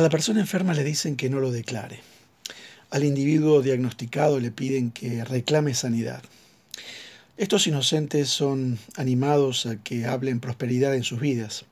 [0.00, 2.00] la persona enferma le dicen que no lo declare.
[2.90, 6.22] Al individuo diagnosticado le piden que reclame sanidad.
[7.36, 11.64] Estos inocentes son animados a que hablen prosperidad en sus vidas.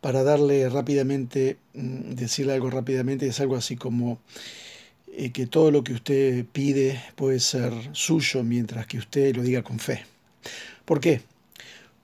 [0.00, 4.18] Para darle rápidamente, mm, decirle algo rápidamente, es algo así como
[5.16, 9.62] eh, que todo lo que usted pide puede ser suyo mientras que usted lo diga
[9.62, 10.04] con fe.
[10.84, 11.22] ¿Por qué?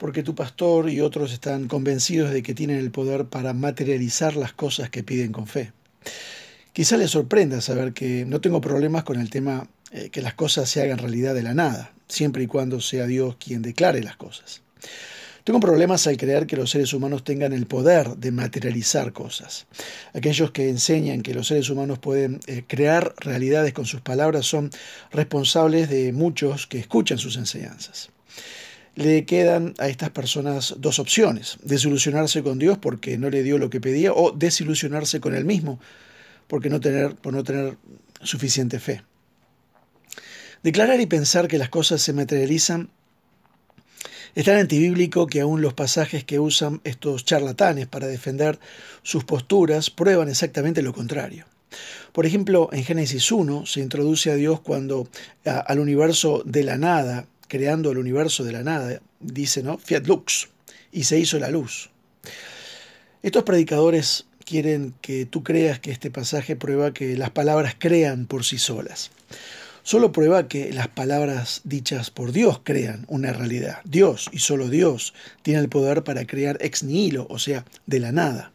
[0.01, 4.51] Porque tu pastor y otros están convencidos de que tienen el poder para materializar las
[4.51, 5.73] cosas que piden con fe.
[6.73, 10.67] Quizá les sorprenda saber que no tengo problemas con el tema eh, que las cosas
[10.67, 14.63] se hagan realidad de la nada, siempre y cuando sea Dios quien declare las cosas.
[15.43, 19.67] Tengo problemas al creer que los seres humanos tengan el poder de materializar cosas.
[20.15, 24.71] Aquellos que enseñan que los seres humanos pueden eh, crear realidades con sus palabras son
[25.11, 28.09] responsables de muchos que escuchan sus enseñanzas.
[28.95, 33.69] Le quedan a estas personas dos opciones, desilusionarse con Dios porque no le dio lo
[33.69, 35.79] que pedía o desilusionarse con él mismo
[36.47, 37.77] porque no tener, por no tener
[38.21, 39.03] suficiente fe.
[40.63, 42.89] Declarar y pensar que las cosas se materializan
[44.35, 48.59] es tan antibíblico que aún los pasajes que usan estos charlatanes para defender
[49.01, 51.45] sus posturas prueban exactamente lo contrario.
[52.11, 55.07] Por ejemplo, en Génesis 1 se introduce a Dios cuando
[55.45, 59.77] al universo de la nada, creando el universo de la nada, dice, ¿no?
[59.77, 60.47] Fiat lux,
[60.89, 61.89] y se hizo la luz.
[63.23, 68.45] Estos predicadores quieren que tú creas que este pasaje prueba que las palabras crean por
[68.45, 69.11] sí solas.
[69.83, 73.79] Solo prueba que las palabras dichas por Dios crean una realidad.
[73.83, 78.13] Dios y solo Dios tiene el poder para crear ex nihilo, o sea, de la
[78.13, 78.53] nada.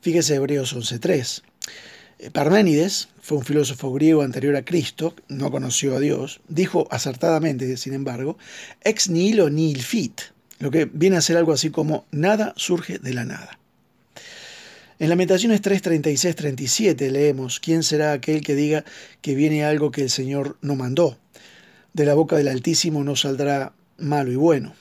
[0.00, 1.42] Fíjese Hebreos 11.3.
[2.32, 7.94] Parménides fue un filósofo griego anterior a Cristo, no conoció a Dios, dijo acertadamente, sin
[7.94, 8.36] embargo,
[8.82, 10.20] ex nihilo nihil fit,
[10.58, 13.58] lo que viene a ser algo así como nada surge de la nada.
[14.98, 18.84] En Lamentaciones 3, 36, 37 leemos, ¿quién será aquel que diga
[19.22, 21.18] que viene algo que el Señor no mandó?
[21.94, 24.74] De la boca del Altísimo no saldrá malo y bueno.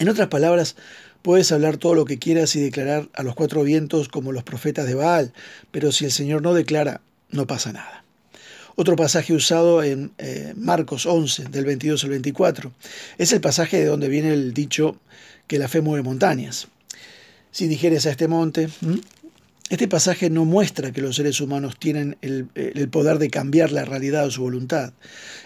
[0.00, 0.74] En otras palabras,
[1.22, 4.86] puedes hablar todo lo que quieras y declarar a los cuatro vientos como los profetas
[4.86, 5.32] de Baal,
[5.70, 7.00] pero si el Señor no declara,
[7.30, 8.04] no pasa nada.
[8.76, 12.72] Otro pasaje usado en eh, Marcos 11, del 22 al 24,
[13.18, 14.96] es el pasaje de donde viene el dicho
[15.46, 16.68] que la fe mueve montañas
[17.50, 18.68] si dijeres a este monte.
[19.68, 23.84] Este pasaje no muestra que los seres humanos tienen el, el, poder de cambiar la
[23.84, 24.92] realidad o su voluntad.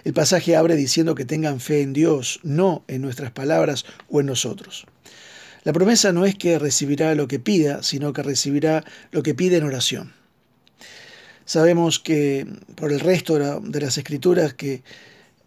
[0.05, 4.27] El pasaje abre diciendo que tengan fe en Dios, no en nuestras palabras o en
[4.27, 4.87] nosotros.
[5.65, 9.57] La promesa no es que recibirá lo que pida, sino que recibirá lo que pide
[9.57, 10.13] en oración.
[11.47, 14.83] Sabemos que por el resto de las escrituras que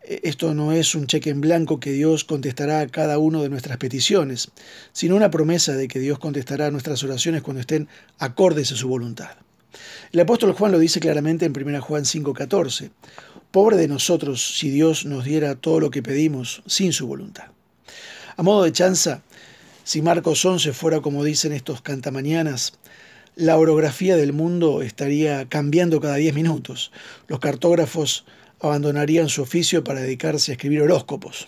[0.07, 3.77] esto no es un cheque en blanco que Dios contestará a cada una de nuestras
[3.77, 4.49] peticiones,
[4.93, 9.31] sino una promesa de que Dios contestará nuestras oraciones cuando estén acordes a su voluntad.
[10.11, 12.89] El apóstol Juan lo dice claramente en 1 Juan 5:14.
[13.51, 17.47] Pobre de nosotros si Dios nos diera todo lo que pedimos sin su voluntad.
[18.35, 19.23] A modo de chanza,
[19.87, 22.73] si Marcos 11 fuera como dicen estos cantamañanas,
[23.37, 26.91] la orografía del mundo estaría cambiando cada 10 minutos.
[27.29, 28.25] Los cartógrafos
[28.59, 31.47] abandonarían su oficio para dedicarse a escribir horóscopos.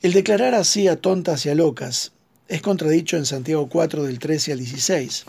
[0.00, 2.12] El declarar así a tontas y a locas
[2.46, 5.24] es contradicho en Santiago 4 del 13 al 16.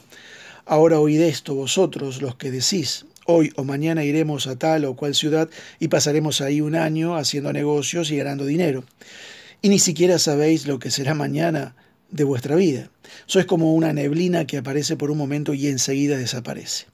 [0.67, 5.16] Ahora oíd esto vosotros los que decís, hoy o mañana iremos a tal o cual
[5.16, 8.84] ciudad y pasaremos ahí un año haciendo negocios y ganando dinero.
[9.62, 11.75] Y ni siquiera sabéis lo que será mañana
[12.12, 12.90] de vuestra vida.
[13.25, 16.85] Sois como una neblina que aparece por un momento y enseguida desaparece.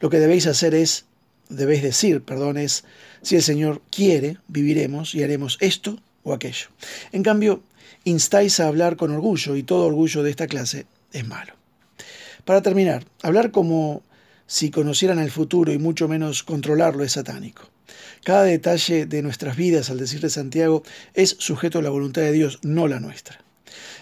[0.00, 1.06] Lo que debéis hacer es
[1.50, 2.84] debéis decir, perdón, es,
[3.22, 6.68] si el Señor quiere, viviremos y haremos esto o aquello.
[7.12, 7.62] En cambio,
[8.04, 11.52] instáis a hablar con orgullo y todo orgullo de esta clase es malo.
[12.44, 14.02] Para terminar, hablar como
[14.50, 17.70] si conocieran el futuro y mucho menos controlarlo es satánico.
[18.24, 20.82] Cada detalle de nuestras vidas, al decir de Santiago,
[21.14, 23.38] es sujeto a la voluntad de Dios, no la nuestra.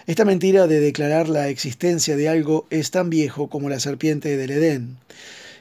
[0.07, 4.49] Esta mentira de declarar la existencia de algo es tan viejo como la serpiente del
[4.49, 4.97] Edén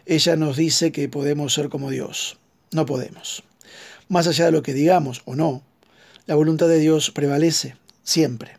[0.08, 2.38] ella nos dice que podemos ser como Dios.
[2.72, 3.42] No podemos.
[4.08, 5.62] Más allá de lo que digamos o no,
[6.24, 8.56] la voluntad de Dios prevalece siempre.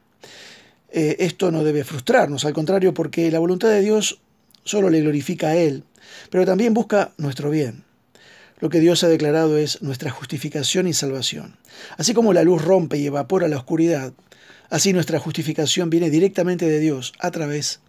[0.91, 4.19] Eh, esto no debe frustrarnos, al contrario, porque la voluntad de Dios
[4.69, 5.83] solo le glorifica a Él,
[6.29, 7.83] pero también busca nuestro bien.
[8.59, 11.57] Lo que Dios ha declarado es nuestra justificación y salvación.
[11.97, 14.13] Así como la luz rompe y evapora la oscuridad,
[14.69, 17.79] así nuestra justificación viene directamente de Dios a través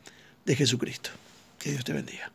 [0.47, 1.11] de Jesucristo.
[1.59, 2.33] Que Dios te bendiga.